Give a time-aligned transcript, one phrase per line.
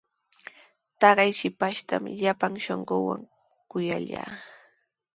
[0.99, 3.21] Taqay shipashtami llapan shunquuwan
[3.69, 4.31] kuyallaa.